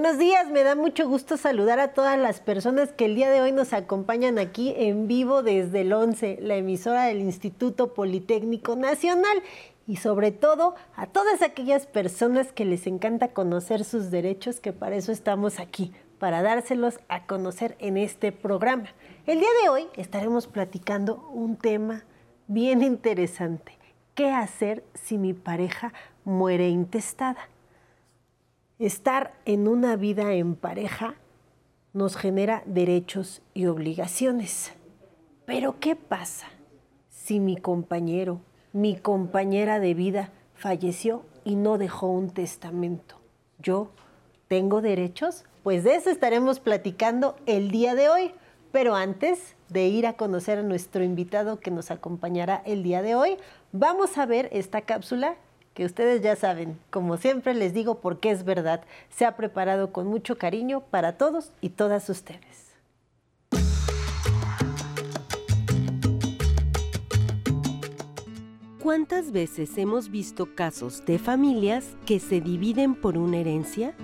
[0.00, 3.42] Buenos días, me da mucho gusto saludar a todas las personas que el día de
[3.42, 9.42] hoy nos acompañan aquí en vivo desde el 11, la emisora del Instituto Politécnico Nacional
[9.86, 14.96] y sobre todo a todas aquellas personas que les encanta conocer sus derechos, que para
[14.96, 18.86] eso estamos aquí, para dárselos a conocer en este programa.
[19.26, 22.04] El día de hoy estaremos platicando un tema
[22.46, 23.76] bien interesante.
[24.14, 25.92] ¿Qué hacer si mi pareja
[26.24, 27.50] muere intestada?
[28.80, 31.16] Estar en una vida en pareja
[31.92, 34.72] nos genera derechos y obligaciones.
[35.44, 36.46] Pero ¿qué pasa
[37.10, 38.40] si mi compañero,
[38.72, 43.16] mi compañera de vida falleció y no dejó un testamento?
[43.58, 43.90] ¿Yo
[44.48, 45.44] tengo derechos?
[45.62, 48.32] Pues de eso estaremos platicando el día de hoy.
[48.72, 53.14] Pero antes de ir a conocer a nuestro invitado que nos acompañará el día de
[53.14, 53.36] hoy,
[53.72, 55.36] vamos a ver esta cápsula
[55.80, 60.08] que ustedes ya saben, como siempre les digo porque es verdad, se ha preparado con
[60.08, 62.74] mucho cariño para todos y todas ustedes.
[68.82, 73.94] ¿Cuántas veces hemos visto casos de familias que se dividen por una herencia?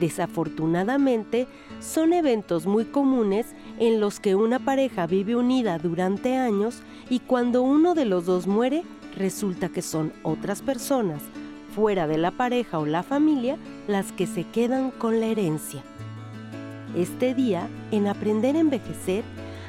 [0.00, 1.46] Desafortunadamente,
[1.78, 3.46] son eventos muy comunes
[3.78, 8.48] en los que una pareja vive unida durante años y cuando uno de los dos
[8.48, 8.82] muere,
[9.16, 11.22] resulta que son otras personas
[11.74, 13.56] fuera de la pareja o la familia
[13.88, 15.82] las que se quedan con la herencia.
[16.94, 19.24] Este día, en Aprender a Envejecer,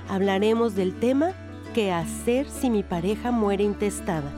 [0.07, 1.31] hablaremos del tema
[1.73, 4.31] ¿Qué hacer si mi pareja muere intestada?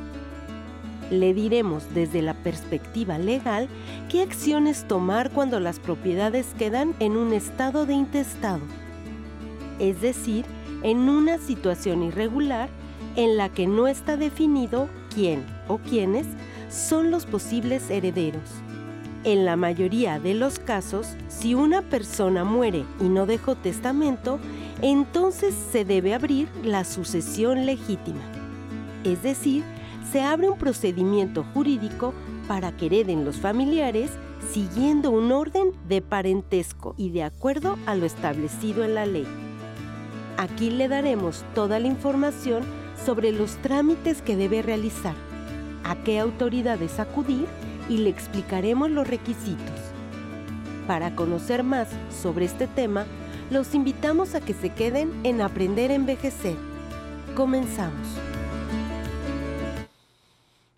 [1.10, 3.68] Le diremos desde la perspectiva legal
[4.10, 8.62] qué acciones tomar cuando las propiedades quedan en un estado de intestado,
[9.80, 10.46] es decir,
[10.84, 12.70] en una situación irregular
[13.16, 16.28] en la que no está definido quién o quiénes
[16.70, 18.50] son los posibles herederos.
[19.24, 24.40] En la mayoría de los casos, si una persona muere y no dejó testamento,
[24.82, 28.22] entonces se debe abrir la sucesión legítima.
[29.04, 29.64] Es decir,
[30.12, 32.14] se abre un procedimiento jurídico
[32.48, 34.12] para que hereden los familiares
[34.52, 39.28] siguiendo un orden de parentesco y de acuerdo a lo establecido en la ley.
[40.38, 42.64] Aquí le daremos toda la información
[43.06, 45.16] sobre los trámites que debe realizar,
[45.84, 47.48] a qué autoridades acudir
[47.90, 49.80] y le explicaremos los requisitos.
[50.88, 51.88] Para conocer más
[52.22, 53.06] sobre este tema,
[53.50, 56.56] los invitamos a que se queden en Aprender a Envejecer.
[57.36, 58.08] Comenzamos.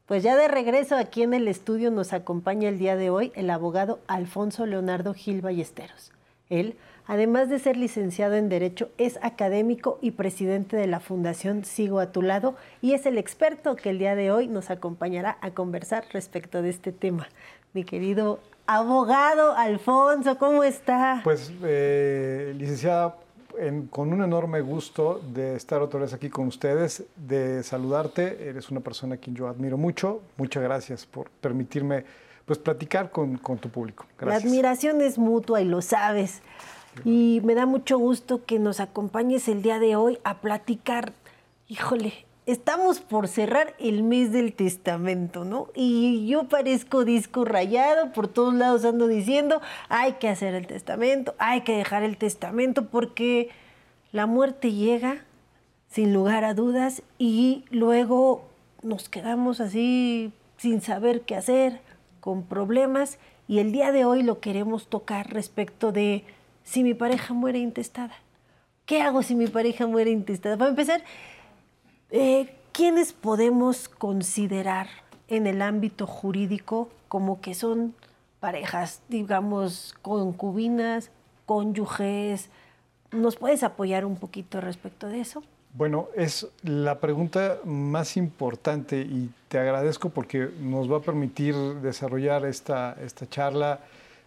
[0.06, 3.50] Pues ya de regreso aquí en el estudio nos acompaña el día de hoy el
[3.50, 6.12] abogado Alfonso Leonardo Gil Ballesteros.
[6.50, 6.76] Él
[7.08, 12.12] Además de ser licenciado en Derecho, es académico y presidente de la Fundación Sigo a
[12.12, 16.06] tu lado y es el experto que el día de hoy nos acompañará a conversar
[16.12, 17.28] respecto de este tema.
[17.74, 21.22] Mi querido abogado Alfonso, ¿cómo está?
[21.24, 23.16] Pues, eh, licenciada,
[23.90, 28.48] con un enorme gusto de estar otra vez aquí con ustedes, de saludarte.
[28.48, 30.22] Eres una persona a quien yo admiro mucho.
[30.38, 32.06] Muchas gracias por permitirme
[32.46, 34.06] pues, platicar con, con tu público.
[34.18, 34.44] Gracias.
[34.44, 36.42] La admiración es mutua y lo sabes.
[37.06, 41.14] Y me da mucho gusto que nos acompañes el día de hoy a platicar.
[41.68, 45.70] Híjole, estamos por cerrar el mes del testamento, ¿no?
[45.74, 51.34] Y yo parezco disco rayado, por todos lados ando diciendo, hay que hacer el testamento,
[51.38, 53.50] hay que dejar el testamento porque
[54.12, 55.24] la muerte llega
[55.88, 58.44] sin lugar a dudas y luego
[58.82, 61.82] nos quedamos así sin saber qué hacer,
[62.20, 66.24] con problemas y el día de hoy lo queremos tocar respecto de
[66.64, 68.14] si mi pareja muere intestada?
[68.86, 70.58] ¿Qué hago si mi pareja muere intestada?
[70.58, 71.04] Para empezar,
[72.10, 74.88] eh, ¿quiénes podemos considerar
[75.28, 77.96] en el ámbito jurídico como que son
[78.40, 81.12] parejas, digamos, concubinas,
[81.46, 82.50] cónyuges?
[83.12, 85.44] ¿Nos puedes apoyar un poquito respecto de eso?
[85.74, 92.46] Bueno, es la pregunta más importante y te agradezco porque nos va a permitir desarrollar
[92.46, 93.80] esta, esta charla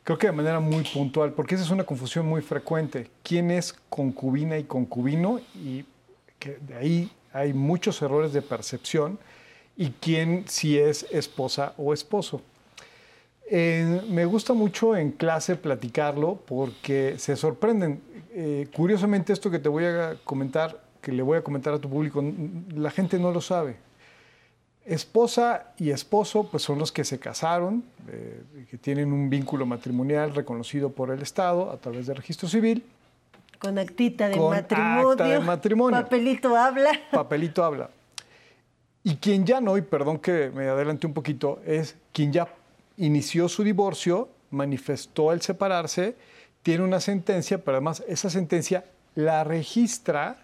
[0.04, 3.10] Creo que de manera muy puntual, porque esa es una confusión muy frecuente.
[3.22, 5.40] ¿Quién es concubina y concubino?
[5.54, 5.86] Y
[6.44, 9.18] de ahí hay muchos errores de percepción.
[9.78, 12.42] Y quién si es esposa o esposo.
[13.50, 18.02] me gusta mucho en clase platicarlo porque se sorprenden.
[18.34, 21.88] Eh, curiosamente esto que te voy a comentar, que le voy a comentar a tu
[21.88, 22.22] público,
[22.74, 23.76] la gente no lo sabe.
[24.86, 30.34] Esposa y esposo pues son los que se casaron, eh, que tienen un vínculo matrimonial
[30.34, 32.84] reconocido por el Estado a través del registro civil.
[33.58, 35.10] Con actita de matrimonio.
[35.10, 36.02] Acta de matrimonio.
[36.02, 36.90] Papelito habla.
[37.10, 37.88] Papelito habla.
[39.02, 42.48] Y quien ya no, y perdón que me adelante un poquito, es quien ya
[42.96, 46.16] inició su divorcio manifestó el separarse,
[46.62, 48.84] tiene una sentencia, pero además esa sentencia
[49.14, 50.38] la registra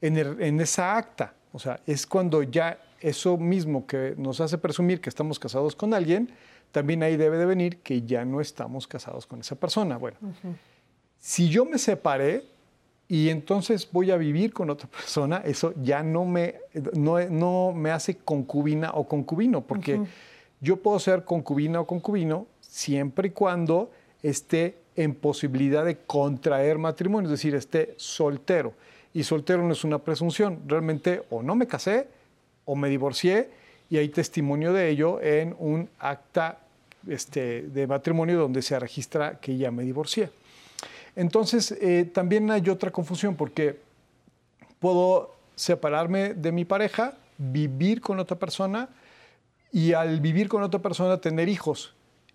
[0.00, 1.34] en, en esa acta.
[1.52, 5.94] O sea, es cuando ya eso mismo que nos hace presumir que estamos casados con
[5.94, 6.30] alguien,
[6.72, 9.96] también ahí debe de venir que ya no estamos casados con esa persona.
[9.96, 10.18] Bueno,
[11.18, 12.44] si yo me separé
[13.08, 16.56] y entonces voy a vivir con otra persona, eso ya no me,
[16.94, 20.00] no, me hace concubina o concubino, porque
[20.60, 23.90] yo puedo ser concubina o concubino siempre y cuando
[24.22, 28.72] esté en posibilidad de contraer matrimonio, es decir, esté soltero.
[29.12, 32.08] Y soltero no es una presunción, realmente o no me casé
[32.66, 33.48] o me divorcié
[33.88, 36.58] y hay testimonio de ello en un acta
[37.08, 40.28] este, de matrimonio donde se registra que ya me divorcié.
[41.14, 43.78] Entonces, eh, también hay otra confusión porque
[44.80, 48.90] puedo separarme de mi pareja, vivir con otra persona
[49.72, 51.94] y al vivir con otra persona tener hijos.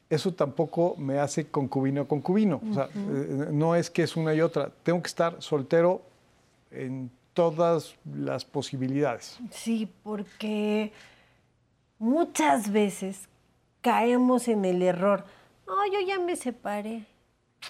[0.09, 2.61] Eso tampoco me hace concubino o concubino.
[2.69, 4.71] O sea, eh, no es que es una y otra.
[4.83, 6.01] Tengo que estar soltero
[6.71, 9.39] en todas las posibilidades.
[9.51, 10.91] Sí, porque
[11.99, 13.29] muchas veces
[13.81, 15.25] caemos en el error.
[15.67, 17.05] No, yo ya me separé.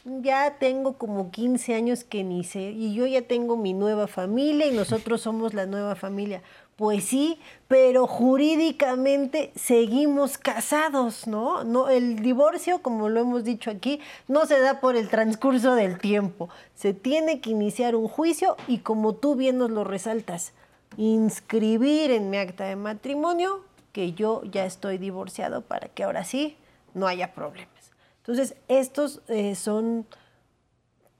[0.06, 4.66] Ya tengo como 15 años que ni sé y yo ya tengo mi nueva familia
[4.66, 6.42] y nosotros somos la nueva familia.
[6.82, 7.38] Pues sí,
[7.68, 11.64] pero jurídicamente seguimos casados, ¿no?
[11.64, 16.00] No el divorcio, como lo hemos dicho aquí, no se da por el transcurso del
[16.00, 16.50] tiempo.
[16.74, 20.54] Se tiene que iniciar un juicio y como tú bien nos lo resaltas,
[20.98, 26.58] inscribir en mi acta de matrimonio que yo ya estoy divorciado para que ahora sí
[26.96, 27.92] no haya problemas.
[28.22, 30.08] Entonces, estos eh, son,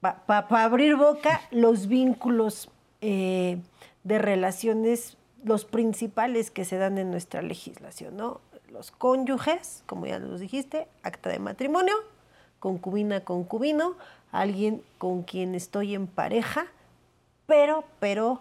[0.00, 2.68] para abrir boca, los vínculos
[3.00, 3.58] eh,
[4.02, 8.40] de relaciones los principales que se dan en nuestra legislación, ¿no?
[8.70, 11.94] Los cónyuges, como ya nos dijiste, acta de matrimonio,
[12.58, 13.96] concubina, concubino,
[14.30, 16.66] alguien con quien estoy en pareja,
[17.46, 18.40] pero, pero,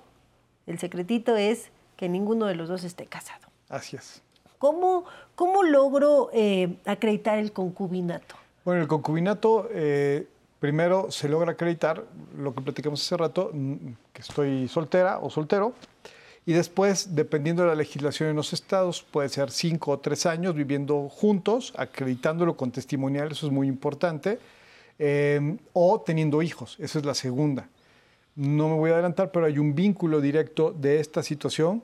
[0.68, 3.48] el secretito es que ninguno de los dos esté casado.
[3.68, 4.22] Así es.
[4.58, 5.06] ¿Cómo,
[5.36, 8.36] cómo logro eh, acreditar el concubinato?
[8.64, 10.28] Bueno, el concubinato eh,
[10.60, 12.06] primero se logra acreditar
[12.38, 13.52] lo que platicamos hace rato,
[14.14, 15.74] que estoy soltera o soltero,
[16.46, 20.56] y después, dependiendo de la legislación en los estados, puede ser cinco o tres años
[20.56, 24.40] viviendo juntos, acreditándolo con testimonial, eso es muy importante,
[24.98, 27.70] em, o teniendo hijos, esa es la segunda.
[28.36, 31.84] No me voy a adelantar, pero hay un vínculo directo de esta situación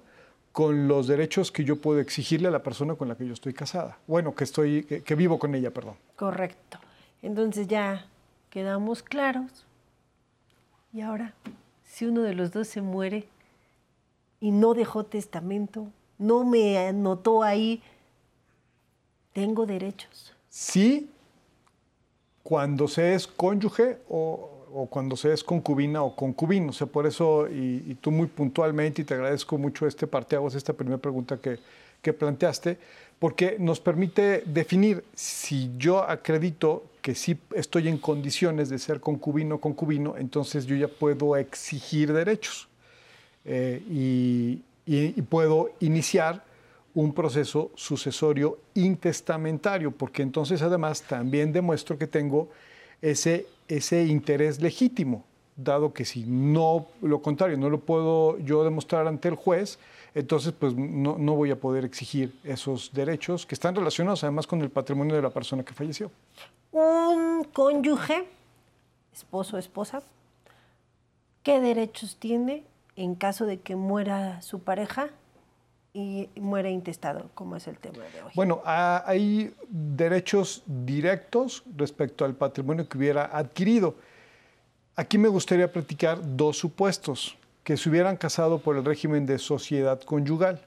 [0.51, 3.53] con los derechos que yo puedo exigirle a la persona con la que yo estoy
[3.53, 3.99] casada.
[4.07, 5.95] Bueno, que estoy, que vivo con ella, perdón.
[6.15, 6.79] Correcto.
[7.21, 8.07] Entonces ya
[8.49, 9.67] quedamos claros.
[10.91, 11.35] Y ahora,
[11.83, 13.27] si uno de los dos se muere,
[14.39, 15.87] y no dejó testamento,
[16.17, 17.81] no me anotó ahí,
[19.33, 20.33] tengo derechos.
[20.49, 21.09] Sí,
[22.43, 26.69] cuando se es cónyuge o, cuando se es concubina o concubino.
[26.69, 30.73] O sea, por eso, y, tú muy puntualmente, y te agradezco mucho este parteaguas, esta
[30.73, 31.59] primera pregunta que,
[32.01, 32.77] que planteaste,
[33.19, 39.55] porque nos permite definir si yo acredito que sí estoy en condiciones de ser concubino
[39.55, 42.67] o concubino, entonces yo ya puedo exigir derechos.
[43.47, 43.81] Eh,
[44.85, 46.43] y, puedo iniciar
[46.93, 52.49] un proceso sucesorio intestamentario, porque entonces además también demuestro que tengo
[53.01, 55.25] ese, ese interés legítimo,
[55.55, 59.77] dado que si no, lo contrario, no lo puedo yo demostrar ante el juez,
[60.15, 64.61] entonces pues no, no voy a poder exigir esos derechos que están relacionados además con
[64.61, 66.09] el patrimonio de la persona que falleció.
[66.71, 68.25] Un cónyuge,
[69.13, 70.01] esposo, esposa,
[71.43, 72.63] ¿qué derechos tiene
[72.97, 75.09] en caso de que muera su pareja
[75.93, 78.31] y muera intestado, como es el tema de hoy.
[78.35, 83.95] Bueno, hay derechos directos respecto al patrimonio que hubiera adquirido.
[84.95, 90.01] Aquí me gustaría platicar dos supuestos, que se hubieran casado por el régimen de sociedad
[90.01, 90.61] conyugal,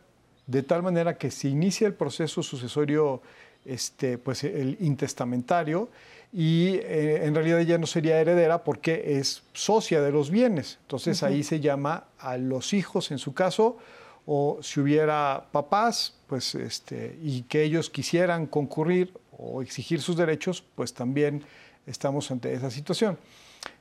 [0.46, 3.22] de tal manera que se inicia el proceso sucesorio,
[3.64, 5.88] este, pues el intestamentario,
[6.32, 10.78] y eh, en realidad ella no sería heredera porque es socia de los bienes.
[10.82, 13.78] Entonces ahí se llama a los hijos en su caso,
[14.26, 20.62] o si hubiera papás, pues este, y que ellos quisieran concurrir o exigir sus derechos,
[20.74, 21.42] pues también
[21.86, 23.18] estamos ante esa situación.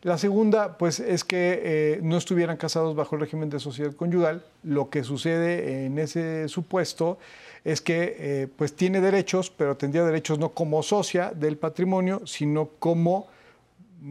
[0.02, 4.46] La segunda, pues, es que eh, no estuvieran casados bajo el régimen de sociedad conyugal.
[4.64, 7.18] Lo que sucede en ese supuesto
[7.66, 12.70] es que eh, pues tiene derechos, pero tendría derechos no como socia del patrimonio, sino
[12.80, 13.28] como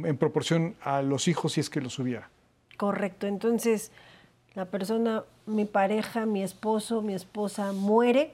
[0.04, 2.28] en proporción a los hijos si es que los hubiera.
[2.76, 3.90] Correcto, entonces
[4.54, 8.32] la persona, mi pareja, mi esposo, mi esposa muere,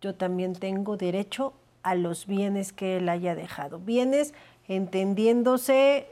[0.00, 3.78] yo también tengo derecho a los bienes que él haya dejado.
[3.78, 4.34] Bienes
[4.68, 6.08] entendiéndose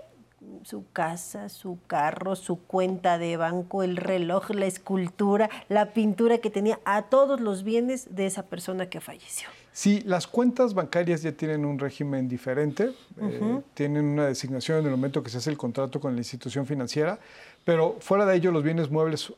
[0.62, 6.50] su casa, su carro, su cuenta de banco, el reloj, la escultura, la pintura que
[6.50, 9.48] tenía, a todos los bienes de esa persona que falleció.
[9.72, 14.90] Sí, las cuentas bancarias ya tienen un régimen diferente, eh, tienen una designación en el
[14.90, 17.18] momento que se hace el contrato con la institución financiera,
[17.64, 19.32] pero fuera de ello los bienes muebles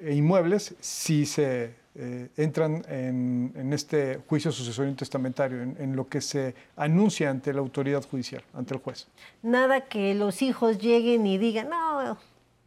[0.00, 6.54] e inmuebles sí se eh, entran en, este juicio sucesorio testamentario, en, lo que se
[6.76, 9.06] anuncia ante la autoridad judicial, ante el juez.
[9.42, 12.18] Nada que los hijos lleguen y digan, no,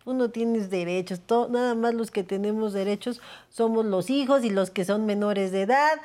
[0.04, 4.72] tú no tienes derechos, nada más los que tenemos derechos somos los hijos y los
[4.72, 6.00] que son menores de edad.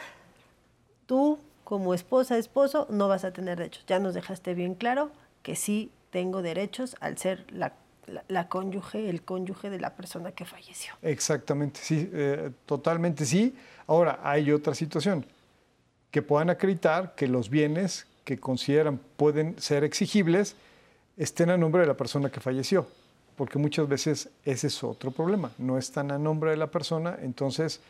[1.06, 3.84] Tú, como esposa, esposo, no vas a tener derechos.
[3.86, 5.10] Ya nos dejaste bien claro
[5.42, 7.72] que sí tengo derechos al ser la
[8.28, 10.94] la, cónyuge, el cónyuge de la persona que falleció.
[11.02, 13.54] Exactamente, sí, eh, totalmente sí.
[13.86, 15.24] Ahora, hay otra situación,
[16.10, 20.56] que puedan acreditar que los bienes que consideran pueden ser exigibles
[21.16, 22.86] estén a nombre de la persona que falleció,
[23.36, 27.80] porque muchas veces ese es otro problema, no están a nombre de la persona, entonces,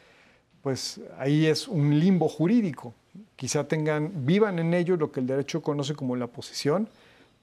[0.63, 2.95] pues ahí es un limbo jurídico.
[3.37, 6.89] Quizá tengan, vivan en ello lo que el derecho conoce como la posesión,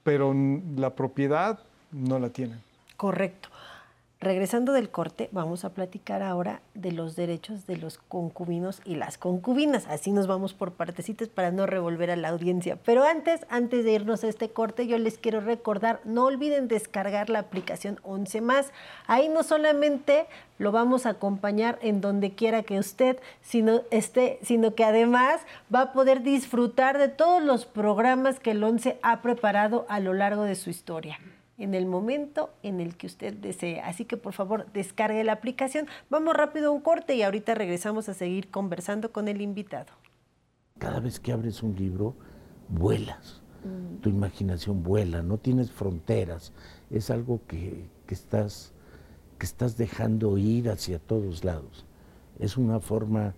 [0.02, 0.34] pero
[0.76, 1.60] la propiedad
[1.92, 2.60] no la tienen.
[2.96, 3.48] Correcto.
[4.22, 9.18] Regresando del corte, vamos a platicar ahora de los derechos de los concubinos y las
[9.18, 9.88] concubinas.
[9.88, 12.78] Así nos vamos por partecitas para no revolver a la audiencia.
[12.84, 17.30] Pero antes, antes de irnos a este corte, yo les quiero recordar, no olviden descargar
[17.30, 18.70] la aplicación 11 más.
[19.08, 24.76] Ahí no solamente lo vamos a acompañar en donde quiera que usted sino esté, sino
[24.76, 25.40] que además
[25.74, 30.14] va a poder disfrutar de todos los programas que el 11 ha preparado a lo
[30.14, 31.18] largo de su historia
[31.62, 33.80] en el momento en el que usted desee.
[33.80, 35.86] Así que por favor descargue la aplicación.
[36.10, 39.92] Vamos rápido a un corte y ahorita regresamos a seguir conversando con el invitado.
[40.78, 42.16] Cada vez que abres un libro,
[42.68, 43.42] vuelas.
[43.64, 44.00] Mm.
[44.00, 46.52] Tu imaginación vuela, no tienes fronteras.
[46.90, 48.72] Es algo que, estás,
[49.38, 51.86] que estás dejando ir hacia todos lados.
[52.40, 53.34] Es una forma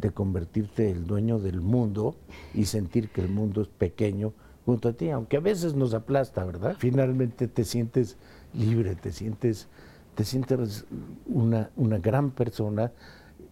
[0.00, 2.16] de convertirte el dueño del mundo
[2.52, 4.32] y sentir que el mundo es pequeño
[4.74, 6.76] a ti, aunque a veces nos aplasta, ¿verdad?
[6.78, 8.16] Finalmente te sientes
[8.54, 9.68] libre, te sientes,
[10.14, 10.84] te sientes
[11.26, 12.92] una, una gran persona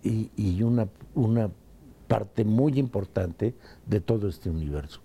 [0.03, 1.51] y, y una, una
[2.07, 3.55] parte muy importante
[3.87, 5.01] de todo este universo.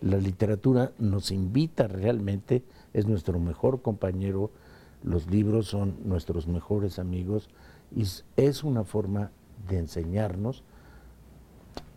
[0.00, 4.50] La literatura nos invita realmente, es nuestro mejor compañero,
[5.02, 7.48] los libros son nuestros mejores amigos
[7.94, 8.04] y
[8.36, 9.30] es una forma
[9.68, 10.64] de enseñarnos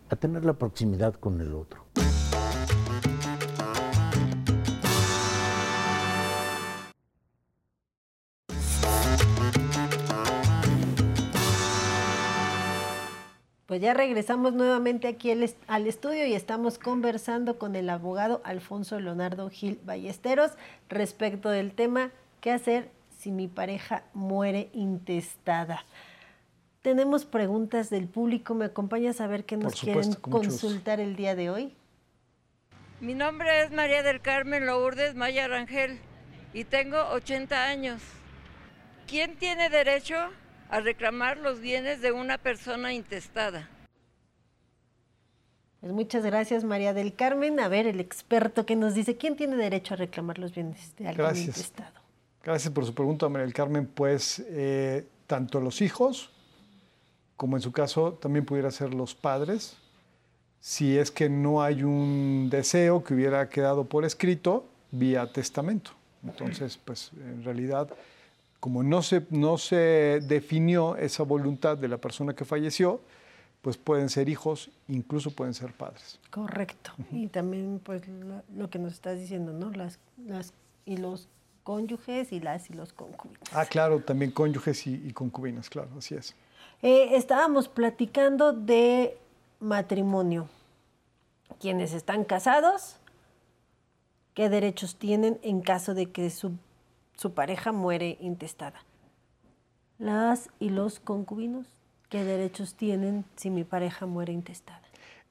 [0.08, 1.84] a tener la proximidad con el otro.
[13.80, 19.80] Ya regresamos nuevamente aquí al estudio y estamos conversando con el abogado Alfonso Leonardo Gil
[19.82, 20.52] Ballesteros
[20.90, 22.10] respecto del tema
[22.42, 25.84] ¿qué hacer si mi pareja muere intestada?
[26.82, 28.54] Tenemos preguntas del público.
[28.54, 31.74] ¿Me acompañas a ver qué nos quieren consultar el día de hoy?
[33.00, 35.98] Mi nombre es María del Carmen Lourdes Maya Rangel
[36.52, 38.02] y tengo 80 años.
[39.06, 40.16] ¿Quién tiene derecho
[40.70, 43.68] a reclamar los bienes de una persona intestada.
[45.80, 47.58] Pues muchas gracias, María del Carmen.
[47.58, 51.08] A ver, el experto que nos dice, ¿quién tiene derecho a reclamar los bienes de
[51.08, 51.46] alguien gracias.
[51.56, 52.00] intestado?
[52.44, 53.86] Gracias por su pregunta, María del Carmen.
[53.86, 56.30] Pues eh, tanto los hijos,
[57.36, 59.76] como en su caso también pudiera ser los padres,
[60.60, 65.92] si es que no hay un deseo que hubiera quedado por escrito vía testamento.
[66.22, 67.88] Entonces, pues en realidad
[68.60, 73.00] como no se, no se definió esa voluntad de la persona que falleció,
[73.62, 76.20] pues pueden ser hijos, incluso pueden ser padres.
[76.30, 76.92] Correcto.
[77.10, 78.02] Y también pues
[78.54, 79.70] lo, que nos estás diciendo, ¿no?
[79.70, 80.52] Las, las,
[80.84, 81.28] y los
[81.62, 83.42] cónyuges y las y los concubinas.
[83.52, 86.34] Ah, claro, también cónyuges y, concubinas, claro, así es.
[86.82, 89.16] Eh, estábamos platicando de
[89.58, 90.48] matrimonio.
[91.60, 92.96] Quienes están casados,
[94.34, 96.52] ¿qué derechos tienen en caso de que su
[97.20, 98.82] su pareja muere intestada.
[99.98, 101.66] Las y los concubinos,
[102.08, 104.80] ¿qué derechos tienen si mi pareja muere intestada?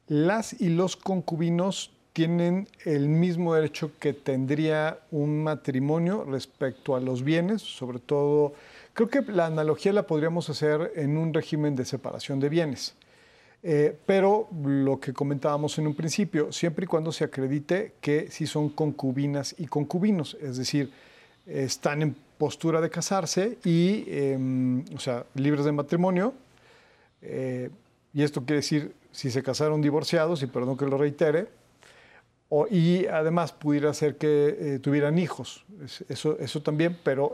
[0.06, 7.24] Las y los concubinos tienen el mismo derecho que tendría un matrimonio respecto a los
[7.24, 8.54] bienes, sobre todo,
[8.94, 12.94] creo que la analogía la podríamos hacer en un régimen de separación de bienes.
[13.64, 18.46] Eh, pero lo que comentábamos en un principio, siempre y cuando se acredite que sí
[18.46, 20.92] son concubinas y concubinos, es decir,
[21.50, 26.34] están en postura de casarse y, em, o sea, libres de matrimonio.
[27.22, 27.70] Eh,
[28.14, 31.48] y esto quiere decir si se casaron divorciados, y perdón que lo reitere,
[32.48, 35.66] o, y además pudiera ser que eh, tuvieran hijos,
[36.08, 37.34] eso, eso también, pero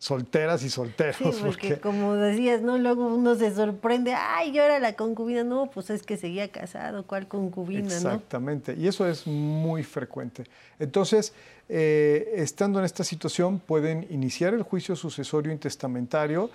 [0.00, 1.36] solteras y solteros.
[1.36, 2.78] Sí, porque, como decías, ¿no?
[2.78, 7.04] Luego uno se sorprende, ay, yo era la concubina, no, pues es que seguía casado,
[7.06, 7.94] ¿cuál concubina?
[7.94, 10.44] Exactamente, y eso es muy frecuente.
[10.78, 11.34] Entonces,
[11.68, 16.50] eh, estando en esta situación, pueden iniciar el juicio sucesorio intestamentario,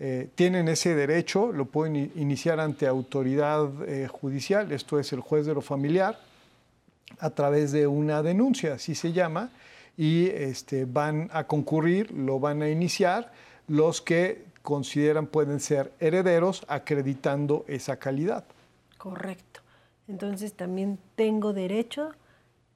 [0.00, 5.46] eh, tienen ese derecho, lo pueden iniciar ante autoridad eh, judicial, esto es el juez
[5.46, 6.18] de lo familiar,
[7.20, 9.50] a través de una denuncia, así se llama,
[9.98, 13.32] y este, van a concurrir, lo van a iniciar
[13.66, 18.44] los que consideran pueden ser herederos acreditando esa calidad.
[18.96, 19.60] Correcto.
[20.06, 22.12] Entonces también tengo derecho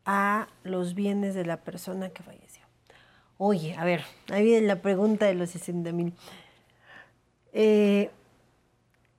[0.05, 2.65] a los bienes de la persona que falleció.
[3.39, 6.13] Oye, a ver, ahí viene la pregunta de los 60 mil.
[7.53, 8.11] Eh,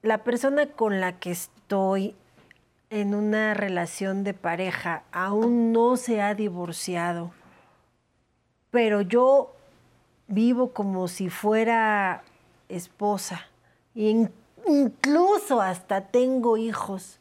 [0.01, 2.15] la persona con la que estoy
[2.89, 7.31] en una relación de pareja aún no se ha divorciado,
[8.73, 9.53] pero yo
[10.27, 12.23] vivo como si fuera
[12.69, 13.47] esposa,
[13.95, 14.27] e
[14.67, 17.19] incluso hasta tengo hijos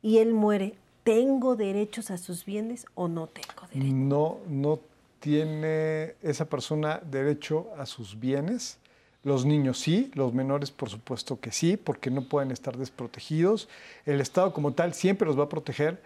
[0.00, 0.74] y él muere.
[1.02, 3.92] ¿Tengo derechos a sus bienes o no tengo derechos?
[3.92, 4.80] No, no
[5.20, 8.78] tiene esa persona derecho a sus bienes
[9.24, 13.68] los niños sí, los menores por supuesto que sí, porque no pueden estar desprotegidos.
[14.06, 16.02] El Estado como tal siempre los va a proteger,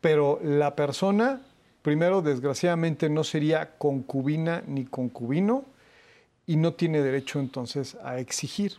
[0.00, 1.42] pero la persona,
[1.86, 5.64] primero, desgraciadamente no sería concubina ni concubino
[6.44, 8.72] y no tiene derecho entonces a exigir.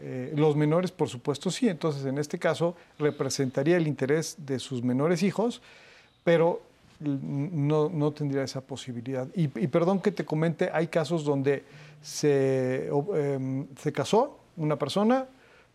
[0.00, 1.68] Eh, los menores, por supuesto, sí.
[1.68, 5.62] Entonces, en este caso, representaría el interés de sus menores hijos,
[6.24, 6.60] pero
[6.98, 9.28] no, tendría esa posibilidad.
[9.36, 11.62] y, perdón que te comente, hay casos donde
[12.02, 15.28] se, em, se casó una persona,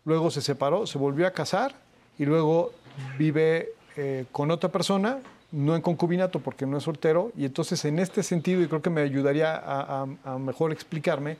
[0.04, 1.74] luego se separó, se volvió a casar
[2.18, 2.72] y luego
[3.18, 5.20] vive eh, con otra persona,
[5.52, 8.90] no en concubinato porque no es soltero, y entonces en este sentido, y creo que
[8.90, 10.06] me ayudaría a,
[10.38, 11.38] mejor explicarme,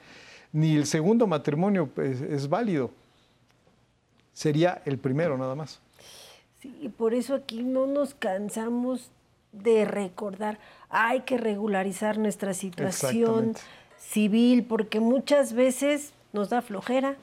[0.53, 2.91] ni el segundo matrimonio es, es, válido,
[4.33, 5.79] sería el primero nada más.
[6.61, 9.11] Sí, y por eso aquí no nos cansamos
[9.51, 13.55] de recordar, hay que regularizar nuestra situación
[13.97, 17.17] civil, porque muchas veces nos da flojera,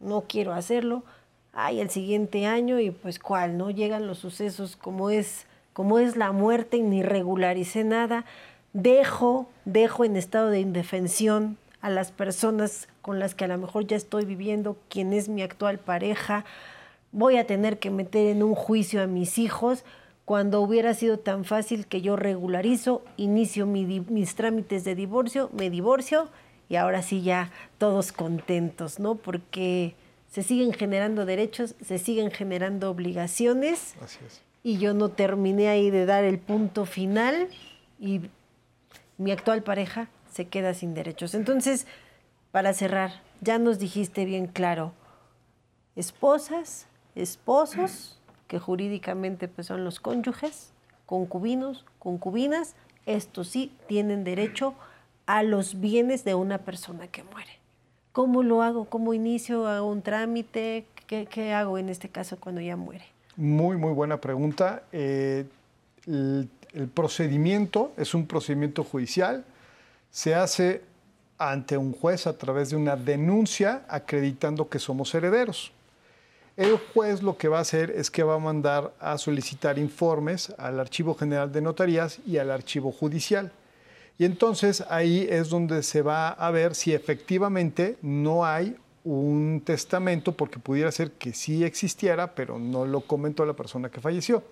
[0.00, 1.04] no quiero hacerlo,
[1.52, 3.70] hay el siguiente año y pues cuál, ¿no?
[3.70, 8.24] Llegan los sucesos como es, como es la muerte ni regularicé nada,
[8.72, 13.86] dejo, dejo en estado de indefensión a las personas con las que a lo mejor
[13.86, 16.46] ya estoy viviendo, quien es mi actual pareja,
[17.12, 19.84] voy a tener que meter en un juicio a mis hijos,
[20.24, 26.30] cuando hubiera sido tan fácil que yo regularizo, inicio mis trámites de divorcio, me divorcio
[26.70, 29.16] y ahora sí ya todos contentos, ¿no?
[29.16, 29.94] Porque
[30.32, 33.94] se siguen generando derechos, se siguen generando obligaciones.
[34.00, 34.40] Así es.
[34.66, 37.46] Y yo no terminé ahí de dar el punto final
[38.00, 38.22] y
[39.16, 41.34] mi actual pareja se queda sin derechos.
[41.36, 41.86] Entonces,
[42.50, 44.92] para cerrar, ya nos dijiste bien claro,
[45.94, 50.72] esposas, esposos que jurídicamente pues, son los cónyuges,
[51.06, 52.74] concubinos, concubinas,
[53.06, 54.74] estos sí tienen derecho
[55.26, 57.60] a los bienes de una persona que muere.
[58.10, 58.86] ¿Cómo lo hago?
[58.86, 59.68] ¿Cómo inicio?
[59.68, 60.86] ¿Hago un trámite?
[61.06, 63.15] ¿Qué, hago en este caso cuando ya muere?
[63.36, 64.82] Muy, muy buena pregunta.
[64.92, 65.44] Eh,
[66.06, 69.44] el, el procedimiento es un procedimiento judicial.
[70.10, 70.82] Se hace
[71.38, 75.72] ante un juez a través de una denuncia acreditando que somos herederos.
[76.56, 80.54] El juez lo que va a hacer es que va a mandar a solicitar informes
[80.56, 83.52] al Archivo General de Notarías y al Archivo Judicial.
[84.18, 90.32] Y entonces ahí es donde se va a ver si efectivamente no hay un testamento,
[90.32, 94.42] porque pudiera ser que sí existiera, pero no lo comentó la persona que falleció.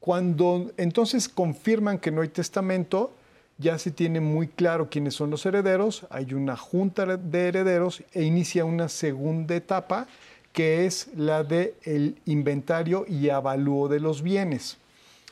[0.00, 3.10] Cuando entonces confirman que no hay testamento,
[3.56, 8.22] ya se tiene muy claro quiénes son los herederos, hay una junta de herederos e
[8.22, 10.06] inicia una segunda etapa
[10.52, 14.76] que es la del el inventario y avalúo de los bienes.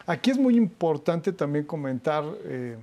[0.06, 2.76] Aquí es muy importante también comentar eh,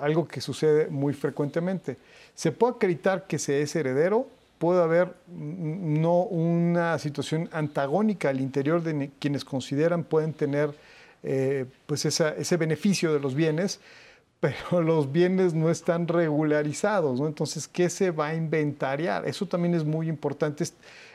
[0.00, 1.98] algo que sucede muy frecuentemente.
[2.34, 4.26] Se puede acreditar que se es heredero,
[4.60, 10.74] puede haber no una situación antagónica al interior de quienes consideran pueden tener
[11.22, 13.80] eh, pues ese beneficio de los bienes,
[14.40, 17.26] pero los bienes no están regularizados, ¿no?
[17.26, 19.26] Entonces, ¿qué se va a inventariar?
[19.26, 20.62] Eso también es muy importante.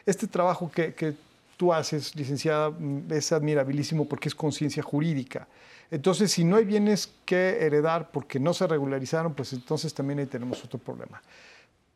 [0.08, 1.13] Este trabajo que,
[1.55, 5.47] tú haces, licenciada, mm, es admirabilísimo porque es conciencia jurídica.
[5.91, 10.25] Entonces, si no hay bienes que heredar porque no se regularizaron, pues entonces también ahí
[10.25, 11.21] tenemos otro problema.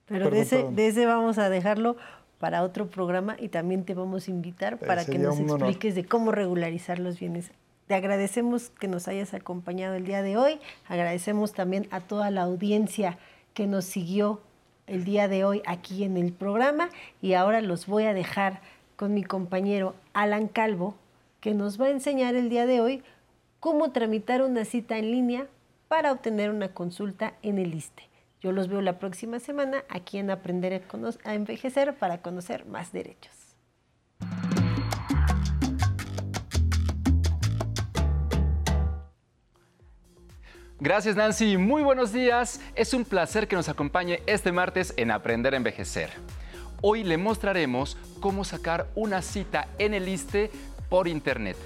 [0.09, 1.95] Pero de, ese, de ese vamos a dejarlo
[2.39, 6.05] para otro programa y también te vamos a invitar eh, para que nos expliques de
[6.05, 7.51] cómo regularizar los bienes.
[7.87, 10.59] Te agradecemos que nos hayas acompañado el día de hoy.
[10.87, 13.17] Agradecemos también a toda la audiencia
[13.53, 14.41] que nos siguió
[14.87, 16.89] el día de hoy aquí en el programa
[17.21, 18.61] y ahora los voy a dejar
[18.95, 20.95] con mi compañero Alan Calvo,
[21.41, 23.03] que nos va a enseñar el día de hoy
[23.59, 25.47] cómo tramitar una cita en línea
[25.87, 28.08] para obtener una consulta en el ISTE.
[28.41, 30.81] Yo los veo la próxima semana aquí en Aprender
[31.23, 33.33] a, Envejecer para conocer más derechos.
[40.79, 42.61] Gracias Nancy, muy buenos días.
[42.75, 46.09] Es un placer que nos acompañe este martes en Aprender a Envejecer.
[46.81, 50.49] Hoy le mostraremos cómo sacar una cita en el ISTE
[50.89, 51.57] por Internet.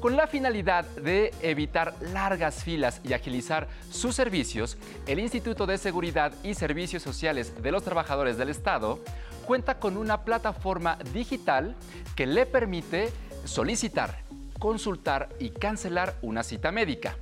[0.00, 6.32] Con la finalidad de evitar largas filas y agilizar sus servicios, el Instituto de Seguridad
[6.44, 9.00] y Servicios Sociales de los Trabajadores del Estado
[9.44, 11.74] cuenta con una plataforma digital
[12.14, 13.10] que le permite
[13.44, 14.22] solicitar,
[14.60, 17.16] consultar y cancelar una cita médica.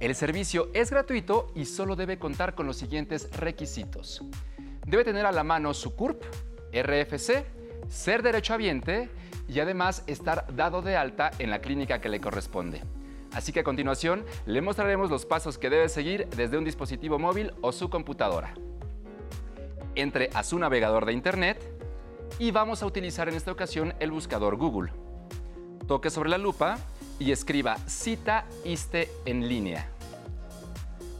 [0.00, 4.24] El servicio es gratuito y solo debe contar con los siguientes requisitos.
[4.84, 6.24] Debe tener a la mano su CURP,
[6.72, 7.44] RFC,
[7.88, 9.08] ser derechohabiente
[9.48, 12.82] y además estar dado de alta en la clínica que le corresponde.
[13.32, 17.52] Así que a continuación le mostraremos los pasos que debe seguir desde un dispositivo móvil
[17.60, 18.54] o su computadora.
[19.94, 21.58] Entre a su navegador de Internet
[22.38, 24.92] y vamos a utilizar en esta ocasión el buscador Google.
[25.86, 26.78] Toque sobre la lupa
[27.18, 29.95] y escriba cita ISTE en línea.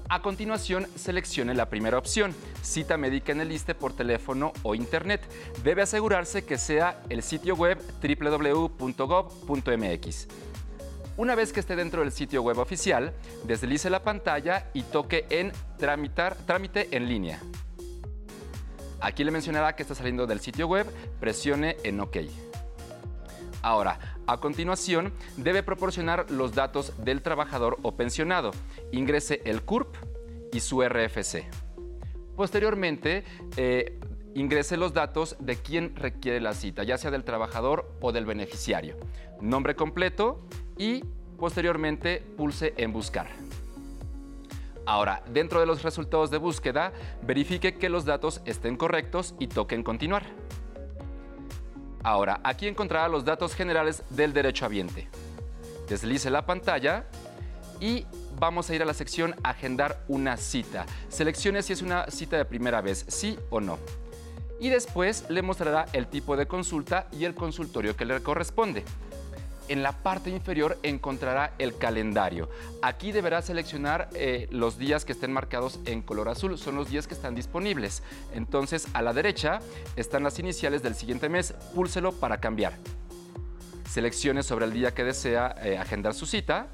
[0.09, 5.29] A continuación, seleccione la primera opción, cita médica en el ISTE por teléfono o internet.
[5.65, 8.69] Debe asegurarse que sea el sitio web www.gov.mx.
[11.17, 13.15] Una vez que esté dentro del sitio web oficial,
[13.45, 17.41] deslice la pantalla y toque en Tramitar, Trámite en línea.
[19.01, 20.87] Aquí le mencionará que está saliendo del sitio web,
[21.19, 22.19] presione en OK.
[23.63, 28.51] Ahora, a continuación, debe proporcionar los datos del trabajador o pensionado.
[28.93, 29.95] Ingrese el CURP
[30.53, 31.45] y su RFC.
[32.37, 33.25] Posteriormente,
[33.57, 33.99] eh,
[34.35, 38.97] ingrese los datos de quien requiere la cita, ya sea del trabajador o del beneficiario.
[39.41, 41.05] Nombre completo y
[41.39, 43.29] posteriormente pulse en buscar.
[44.87, 49.75] Ahora, dentro de los resultados de búsqueda, verifique que los datos estén correctos y toque
[49.75, 50.25] en continuar.
[52.07, 55.09] Ahora, aquí encontrará los datos generales del derecho habiente.
[55.89, 57.05] Deslice la pantalla
[57.81, 58.07] y
[58.39, 60.87] vamos a ir a la sección Agendar una cita.
[61.09, 63.81] Seleccione si es una cita de primera vez, sí o no.
[64.61, 68.85] Y después le mostrará el tipo de consulta y el consultorio que le corresponde
[69.69, 72.49] en la parte inferior encontrará el calendario.
[72.83, 77.07] Aquí deberá seleccionar eh, los días que estén marcados en color azul, son los días
[77.07, 78.03] que están disponibles.
[78.33, 79.61] Entonces a la derecha
[79.97, 82.75] están las iniciales del siguiente mes, púlselo para cambiar.
[83.89, 86.69] Seleccione sobre el día que desea eh, agendar su cita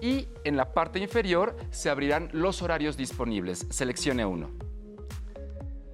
[0.00, 3.66] y en la parte inferior se abrirán los horarios disponibles.
[3.70, 4.50] Seleccione uno.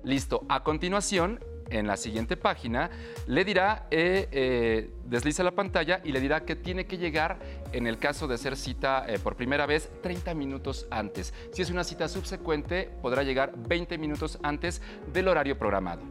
[0.02, 2.90] Listo, a continuación en la siguiente página,
[3.26, 7.38] le dirá, eh, eh, desliza la pantalla y le dirá que tiene que llegar,
[7.72, 11.34] en el caso de ser cita eh, por primera vez, 30 minutos antes.
[11.52, 14.80] Si es una cita subsecuente, podrá llegar 20 minutos antes
[15.12, 16.02] del horario programado.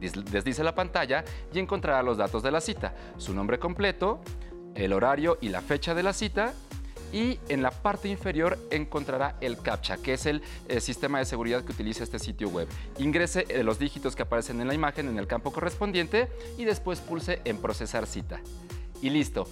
[0.00, 4.20] Desliza la pantalla y encontrará los datos de la cita, su nombre completo,
[4.74, 6.54] el horario y la fecha de la cita,
[7.12, 11.64] y en la parte inferior encontrará el CAPTCHA, que es el, eh, sistema de seguridad
[11.64, 12.68] que utiliza este sitio web.
[12.98, 17.00] Ingrese eh, los dígitos que aparecen en la imagen en el campo correspondiente y después
[17.00, 18.40] pulse en procesar cita.
[19.02, 19.46] Y listo.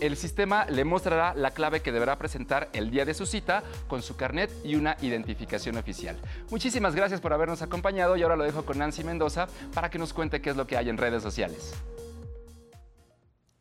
[0.00, 4.02] El sistema le mostrará la clave que deberá presentar el día de su cita con
[4.02, 6.16] su carnet y una identificación oficial.
[6.50, 10.12] Muchísimas gracias por habernos acompañado y ahora lo dejo con Nancy Mendoza para que nos
[10.12, 11.74] cuente qué es lo que hay en redes sociales.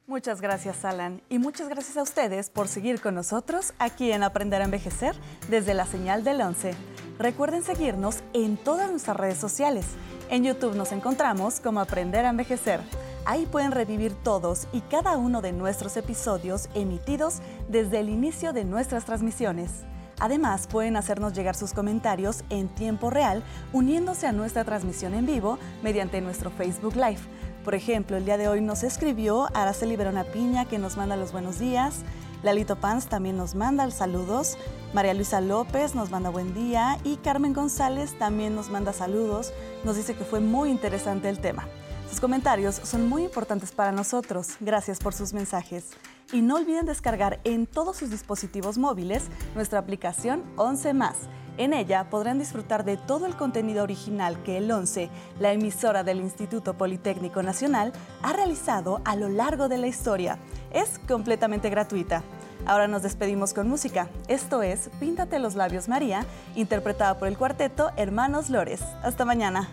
[0.05, 1.21] Muchas gracias, Alan.
[1.29, 5.15] Y muchas gracias a ustedes por seguir con nosotros aquí en Aprender a Envejecer
[5.49, 6.73] desde la señal del 11.
[7.19, 9.85] Recuerden seguirnos en todas nuestras redes sociales.
[10.29, 12.81] En YouTube nos encontramos como Aprender a Envejecer.
[13.23, 17.37] Ahí pueden revivir todos y cada uno de nuestros episodios emitidos
[17.69, 19.71] desde el inicio de nuestras transmisiones.
[20.19, 25.57] Además, pueden hacernos llegar sus comentarios en tiempo real uniéndose a nuestra transmisión en vivo
[25.81, 27.21] mediante nuestro Facebook Live
[27.63, 31.31] por ejemplo, el día de hoy nos escribió Araceli Verona Piña, que nos manda los
[31.31, 32.01] buenos días.
[32.43, 34.57] Lalito Pans también nos manda saludos.
[34.93, 36.97] María Luisa López nos manda buen día.
[37.05, 39.53] Y Carmen González también nos manda saludos.
[39.85, 41.67] Nos dice que fue muy interesante el tema.
[42.09, 44.57] Sus comentarios son muy importantes para nosotros.
[44.59, 45.91] Gracias por sus mensajes.
[46.33, 49.23] Y no olviden descargar en todos sus dispositivos móviles
[49.55, 51.15] nuestra aplicación 11 más
[51.57, 56.19] En ella podrán disfrutar de todo el contenido original que el 11, la emisora del
[56.19, 60.39] Instituto Politécnico Nacional, ha realizado a lo largo de la historia.
[60.71, 62.23] Es completamente gratuita.
[62.65, 64.09] Ahora nos despedimos con música.
[64.27, 68.81] Esto es Píntate los labios María, interpretada por el cuarteto Hermanos Lores.
[69.03, 69.69] Hasta mañana.